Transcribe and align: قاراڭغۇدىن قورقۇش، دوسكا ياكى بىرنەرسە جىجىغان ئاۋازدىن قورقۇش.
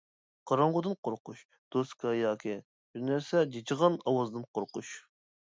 قاراڭغۇدىن 0.51 0.95
قورقۇش، 1.07 1.43
دوسكا 1.75 2.13
ياكى 2.21 2.57
بىرنەرسە 2.63 3.45
جىجىغان 3.53 4.01
ئاۋازدىن 4.03 4.49
قورقۇش. 4.57 4.93